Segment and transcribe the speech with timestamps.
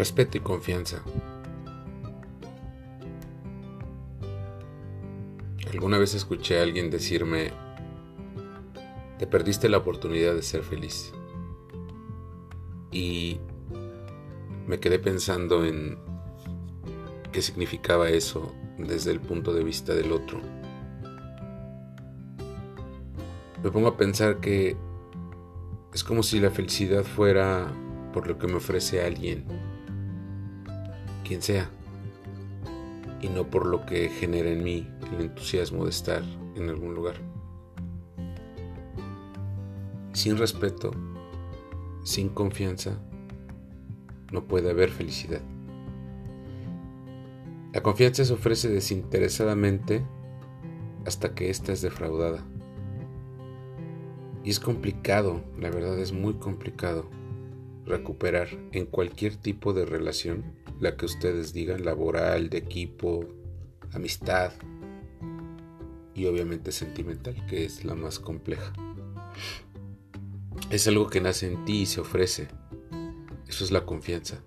[0.00, 1.02] Respeto y confianza.
[5.70, 7.52] Alguna vez escuché a alguien decirme,
[9.18, 11.12] te perdiste la oportunidad de ser feliz.
[12.90, 13.40] Y
[14.66, 15.98] me quedé pensando en
[17.30, 20.40] qué significaba eso desde el punto de vista del otro.
[23.62, 24.78] Me pongo a pensar que
[25.92, 27.70] es como si la felicidad fuera
[28.14, 29.44] por lo que me ofrece alguien,
[31.30, 31.70] quien sea,
[33.22, 36.24] y no por lo que genera en mí el entusiasmo de estar
[36.56, 37.14] en algún lugar.
[40.12, 40.90] Sin respeto,
[42.02, 42.98] sin confianza,
[44.32, 45.40] no puede haber felicidad.
[47.72, 50.04] La confianza se ofrece desinteresadamente
[51.06, 52.44] hasta que ésta es defraudada.
[54.42, 57.08] Y es complicado, la verdad es muy complicado,
[57.86, 60.44] recuperar en cualquier tipo de relación,
[60.80, 63.26] la que ustedes digan, laboral, de equipo,
[63.92, 64.52] amistad
[66.14, 68.72] y obviamente sentimental, que es la más compleja.
[70.70, 72.48] Es algo que nace en ti y se ofrece.
[73.48, 74.42] Eso es la confianza.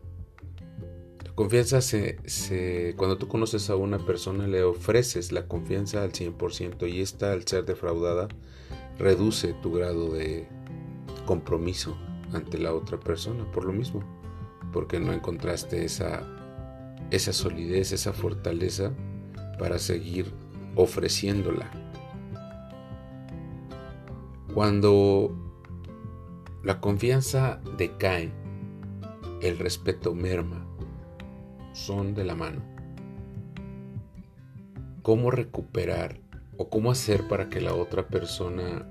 [1.23, 6.89] La confianza se, cuando tú conoces a una persona le ofreces la confianza al 100%
[6.89, 8.27] y esta al ser defraudada
[8.99, 10.47] reduce tu grado de
[11.25, 11.97] compromiso
[12.33, 14.03] ante la otra persona por lo mismo,
[14.71, 16.23] porque no encontraste esa,
[17.11, 18.91] esa solidez, esa fortaleza
[19.59, 20.33] para seguir
[20.75, 21.69] ofreciéndola.
[24.53, 25.35] Cuando
[26.63, 28.31] la confianza decae,
[29.41, 30.65] el respeto merma,
[31.73, 32.61] son de la mano.
[35.01, 36.21] ¿Cómo recuperar
[36.57, 38.87] o cómo hacer para que la otra persona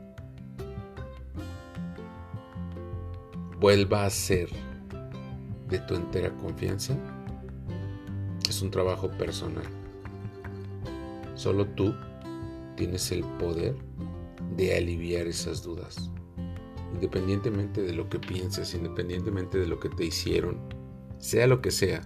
[3.62, 4.48] vuelva a ser
[5.68, 6.96] de tu entera confianza?
[8.48, 9.62] Es un trabajo personal.
[11.36, 11.94] Solo tú
[12.74, 13.76] tienes el poder
[14.56, 16.10] de aliviar esas dudas.
[16.92, 20.58] Independientemente de lo que pienses, independientemente de lo que te hicieron,
[21.18, 22.00] sea lo que sea,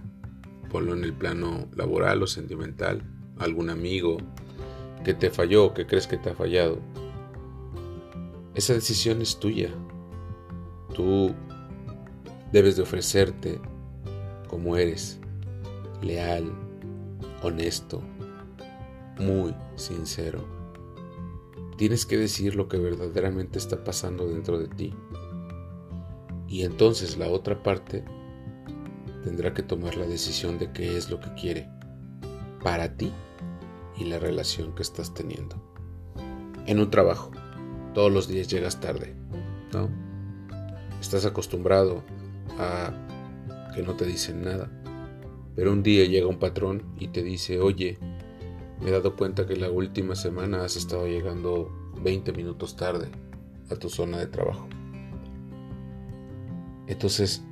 [0.69, 3.01] ponlo en el plano laboral o sentimental,
[3.39, 4.17] algún amigo,
[5.03, 6.77] que te falló, que crees que te ha fallado.
[8.53, 9.71] Esa decisión es tuya.
[10.93, 11.35] Tú
[12.51, 13.59] debes de ofrecerte
[14.47, 15.19] como eres,
[16.01, 16.51] leal,
[17.41, 18.01] honesto,
[19.19, 20.45] muy sincero.
[21.77, 24.93] Tienes que decir lo que verdaderamente está pasando dentro de ti.
[26.47, 28.03] Y entonces la otra parte
[29.23, 31.69] tendrá que tomar la decisión de qué es lo que quiere
[32.63, 33.11] para ti
[33.97, 35.61] y la relación que estás teniendo.
[36.65, 37.31] En un trabajo,
[37.93, 39.15] todos los días llegas tarde,
[39.73, 39.89] ¿no?
[40.99, 42.03] Estás acostumbrado
[43.73, 44.69] que no te dicen nada,
[45.55, 47.97] pero un día llega un patrón y te dice, oye,
[48.81, 53.09] me he dado cuenta que la última semana has estado llegando 20 minutos tarde
[53.69, 54.67] a tu zona de trabajo.
[56.87, 57.43] Entonces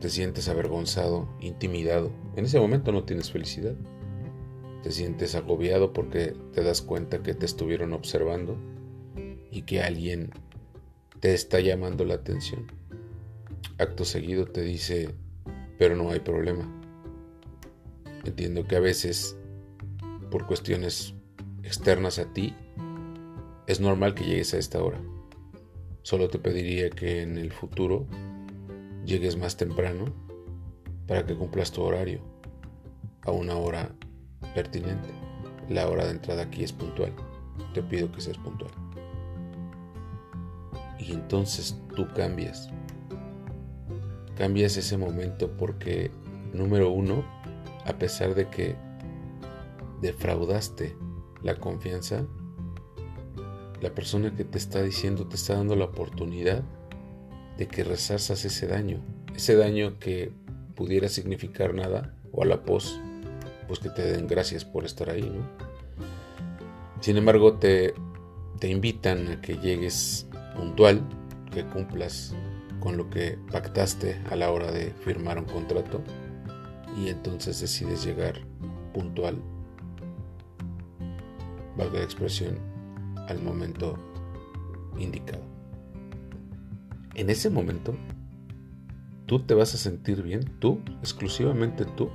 [0.00, 2.10] te sientes avergonzado, intimidado.
[2.36, 3.74] En ese momento no tienes felicidad
[4.82, 8.56] te sientes agobiado porque te das cuenta que te estuvieron observando
[9.50, 10.30] y que alguien
[11.20, 12.77] te está llamando la atención.
[13.78, 15.14] Acto seguido te dice,
[15.78, 16.68] pero no hay problema.
[18.24, 19.36] Entiendo que a veces,
[20.30, 21.14] por cuestiones
[21.62, 22.54] externas a ti,
[23.68, 25.00] es normal que llegues a esta hora.
[26.02, 28.06] Solo te pediría que en el futuro
[29.04, 30.06] llegues más temprano
[31.06, 32.20] para que cumplas tu horario
[33.22, 33.94] a una hora
[34.54, 35.08] pertinente.
[35.68, 37.14] La hora de entrada aquí es puntual.
[37.74, 38.72] Te pido que seas puntual.
[40.98, 42.70] Y entonces tú cambias.
[44.38, 46.12] Cambias ese momento porque,
[46.54, 47.24] número uno,
[47.84, 48.76] a pesar de que
[50.00, 50.96] defraudaste
[51.42, 52.24] la confianza,
[53.80, 56.62] la persona que te está diciendo te está dando la oportunidad
[57.56, 59.04] de que resarzas ese daño.
[59.34, 60.30] Ese daño que
[60.76, 63.00] pudiera significar nada o a la pos
[63.66, 65.42] pues que te den gracias por estar ahí, ¿no?
[67.00, 67.92] Sin embargo, te,
[68.60, 70.26] te invitan a que llegues
[70.56, 71.02] puntual,
[71.52, 72.34] que cumplas
[72.80, 76.02] con lo que pactaste a la hora de firmar un contrato
[76.96, 78.40] y entonces decides llegar
[78.92, 79.40] puntual,
[81.76, 82.58] valga la expresión,
[83.28, 83.96] al momento
[84.98, 85.42] indicado.
[87.14, 87.94] En ese momento,
[89.26, 92.08] tú te vas a sentir bien, tú, exclusivamente tú,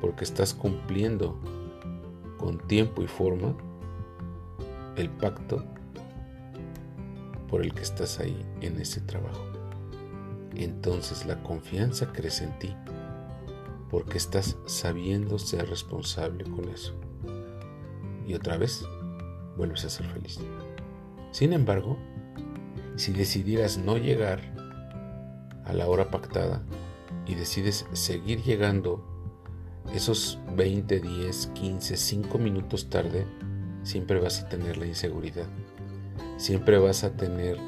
[0.00, 1.38] porque estás cumpliendo
[2.38, 3.54] con tiempo y forma
[4.96, 5.64] el pacto
[7.48, 9.49] por el que estás ahí en ese trabajo.
[10.56, 12.76] Entonces la confianza crece en ti,
[13.90, 16.94] porque estás sabiendo ser responsable con eso.
[18.26, 18.84] Y otra vez,
[19.56, 20.38] vuelves a ser feliz.
[21.32, 21.96] Sin embargo,
[22.96, 24.40] si decidieras no llegar
[25.64, 26.62] a la hora pactada
[27.26, 29.06] y decides seguir llegando
[29.94, 33.26] esos 20, 10, 15, 5 minutos tarde,
[33.82, 35.46] siempre vas a tener la inseguridad.
[36.36, 37.58] Siempre vas a tener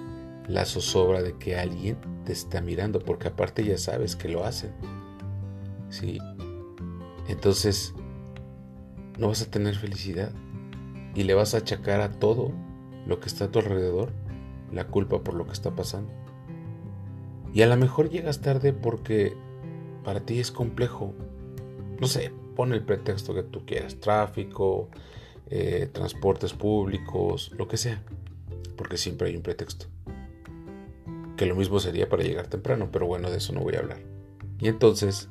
[0.48, 4.72] la zozobra de que alguien te está mirando, porque aparte ya sabes que lo hacen.
[5.88, 6.18] ¿Sí?
[7.28, 7.94] Entonces,
[9.18, 10.32] no vas a tener felicidad
[11.14, 12.52] y le vas a achacar a todo
[13.06, 14.12] lo que está a tu alrededor
[14.72, 16.10] la culpa por lo que está pasando.
[17.54, 19.36] Y a lo mejor llegas tarde porque
[20.04, 21.12] para ti es complejo.
[22.00, 24.88] No sé, pon el pretexto que tú quieras, tráfico,
[25.50, 28.02] eh, transportes públicos, lo que sea,
[28.76, 29.91] porque siempre hay un pretexto.
[31.36, 34.00] Que lo mismo sería para llegar temprano, pero bueno, de eso no voy a hablar.
[34.58, 35.28] Y entonces,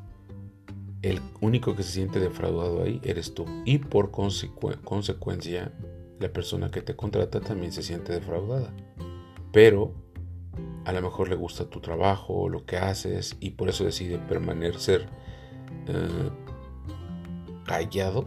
[1.01, 3.45] el único que se siente defraudado ahí eres tú.
[3.65, 5.71] Y por consecuencia,
[6.19, 8.73] la persona que te contrata también se siente defraudada.
[9.51, 9.93] Pero
[10.85, 15.07] a lo mejor le gusta tu trabajo, lo que haces, y por eso decide permanecer
[15.87, 16.29] eh,
[17.65, 18.25] callado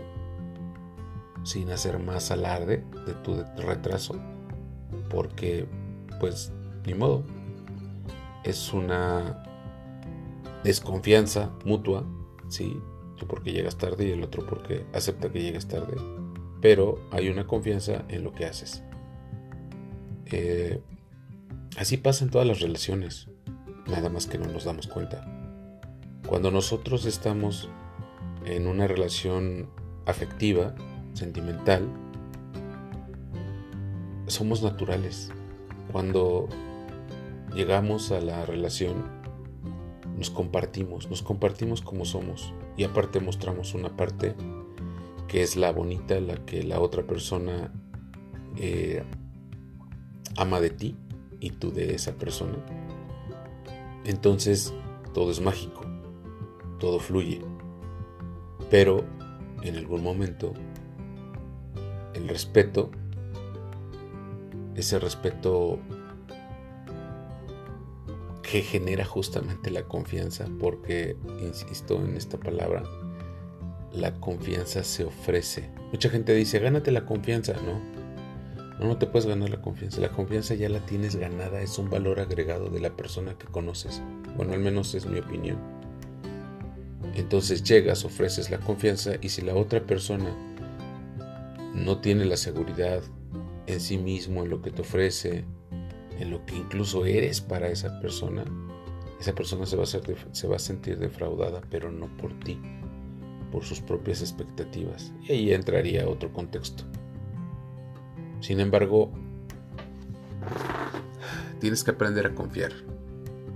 [1.43, 4.15] sin hacer más alarde de tu retraso,
[5.11, 5.67] porque
[6.21, 6.53] pues
[6.87, 7.25] ni modo,
[8.45, 9.43] es una
[10.63, 12.05] desconfianza mutua,
[12.49, 12.81] ¿sí?
[13.17, 15.95] Tú porque llegas tarde y el otro porque acepta que llegues tarde,
[16.61, 18.83] pero hay una confianza en lo que haces.
[20.27, 20.81] Eh,
[21.77, 23.29] así pasa en todas las relaciones,
[23.87, 25.25] nada más que no nos damos cuenta.
[26.27, 27.69] Cuando nosotros estamos
[28.47, 29.69] en una relación
[30.07, 30.75] afectiva,
[31.13, 31.89] sentimental,
[34.27, 35.31] somos naturales.
[35.93, 36.49] Cuando
[37.55, 39.05] llegamos a la relación,
[40.17, 44.35] nos compartimos, nos compartimos como somos y aparte mostramos una parte
[45.29, 47.73] que es la bonita, la que la otra persona
[48.57, 49.03] eh,
[50.37, 50.97] ama de ti
[51.41, 52.57] y tú de esa persona.
[54.05, 54.75] Entonces
[55.13, 55.83] todo es mágico,
[56.79, 57.41] todo fluye.
[58.71, 59.05] Pero
[59.63, 60.53] en algún momento
[62.15, 62.91] el respeto,
[64.75, 65.79] ese respeto
[68.55, 72.85] que genera justamente la confianza, porque, insisto en esta palabra,
[73.93, 75.71] la confianza se ofrece.
[75.91, 77.81] Mucha gente dice, gánate la confianza, ¿no?
[78.79, 80.01] No, no te puedes ganar la confianza.
[80.01, 84.01] La confianza ya la tienes ganada, es un valor agregado de la persona que conoces.
[84.37, 85.59] Bueno, al menos es mi opinión.
[87.17, 90.31] Entonces llegas, ofreces la confianza y si la otra persona
[91.75, 93.03] no tiene la seguridad
[93.67, 95.45] en sí mismo, en lo que te ofrece,
[96.19, 98.45] en lo que incluso eres para esa persona,
[99.21, 102.61] esa persona se va a, sentir defraudada, pero no por ti,
[103.51, 105.13] por sus propias expectativas.
[105.23, 106.85] Y ahí entraría otro contexto.
[108.41, 109.13] Sin embargo,
[111.61, 112.73] tienes que aprender a confiar,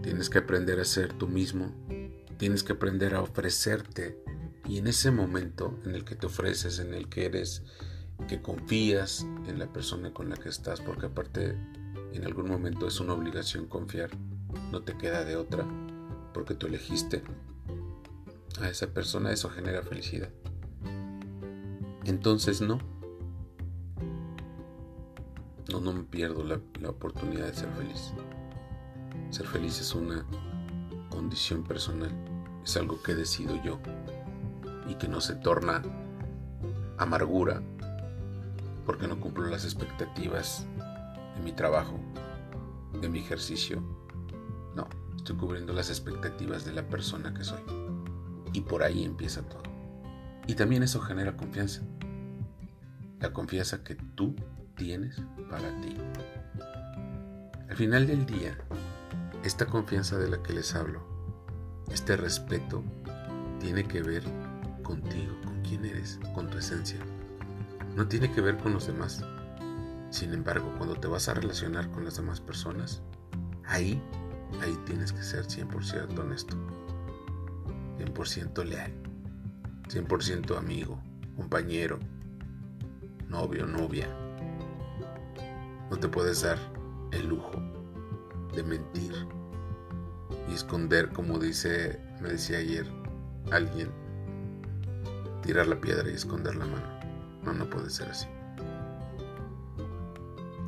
[0.02, 1.72] tienes que aprender a ser tú mismo,
[2.38, 4.16] Tienes que aprender a ofrecerte
[4.68, 7.64] y en ese momento en el que te ofreces, en el que eres,
[8.28, 11.56] que confías en la persona con la que estás, porque aparte
[12.12, 14.10] en algún momento es una obligación confiar,
[14.72, 15.64] no te queda de otra,
[16.32, 17.22] porque tú elegiste
[18.60, 20.30] a esa persona, eso genera felicidad.
[22.04, 22.78] Entonces no,
[25.70, 28.12] no, no me pierdo la, la oportunidad de ser feliz.
[29.30, 30.24] Ser feliz es una
[31.10, 32.10] condición personal,
[32.64, 33.78] es algo que decido yo
[34.88, 35.82] y que no se torna
[36.96, 37.62] amargura
[38.86, 40.66] porque no cumplo las expectativas
[41.38, 41.98] de mi trabajo,
[43.00, 43.80] de mi ejercicio.
[44.74, 47.60] No, estoy cubriendo las expectativas de la persona que soy.
[48.52, 49.62] Y por ahí empieza todo.
[50.46, 51.82] Y también eso genera confianza.
[53.20, 54.34] La confianza que tú
[54.76, 55.96] tienes para ti.
[57.68, 58.56] Al final del día,
[59.44, 61.06] esta confianza de la que les hablo,
[61.92, 62.82] este respeto,
[63.60, 64.24] tiene que ver
[64.82, 66.98] contigo, con quién eres, con tu esencia.
[67.94, 69.22] No tiene que ver con los demás.
[70.10, 73.02] Sin embargo, cuando te vas a relacionar con las demás personas,
[73.66, 74.02] ahí,
[74.62, 76.56] ahí tienes que ser 100% honesto,
[77.98, 78.92] 100% leal,
[79.88, 80.98] 100% amigo,
[81.36, 81.98] compañero,
[83.28, 84.08] novio, novia.
[85.90, 86.58] No te puedes dar
[87.12, 87.52] el lujo
[88.54, 89.12] de mentir
[90.48, 92.86] y esconder, como dice, me decía ayer
[93.50, 93.90] alguien,
[95.42, 96.98] tirar la piedra y esconder la mano.
[97.44, 98.26] No, no puede ser así.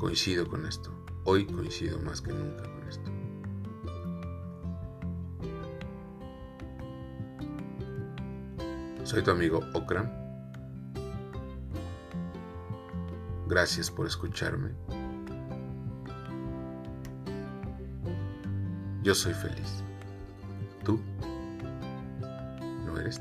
[0.00, 0.90] Coincido con esto.
[1.24, 3.10] Hoy coincido más que nunca con esto.
[9.04, 10.10] Soy tu amigo Okram.
[13.46, 14.70] Gracias por escucharme.
[19.02, 19.84] Yo soy feliz.
[20.82, 20.98] ¿Tú?
[22.86, 23.20] ¿No eres?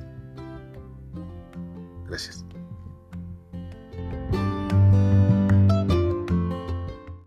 [2.07, 2.45] Gracias.